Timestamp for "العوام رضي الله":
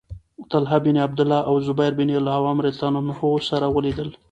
2.09-2.97